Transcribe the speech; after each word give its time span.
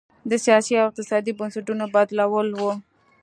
د 0.29 0.31
سیاسي 0.45 0.73
او 0.79 0.87
اقتصادي 0.89 1.31
بنسټونو 1.39 1.85
بدلول 1.95 2.47
و. 2.59 2.61